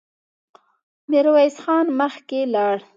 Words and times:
ميرويس 1.09 1.55
خان 1.63 1.85
مخکې 1.99 2.39
لاړ. 2.53 2.75